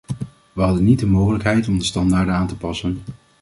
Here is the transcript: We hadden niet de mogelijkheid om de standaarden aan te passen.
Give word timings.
We 0.53 0.61
hadden 0.61 0.83
niet 0.83 0.99
de 0.99 1.05
mogelijkheid 1.07 1.67
om 1.67 1.77
de 1.77 1.83
standaarden 1.83 2.33
aan 2.33 2.47
te 2.47 2.57
passen. 2.57 3.01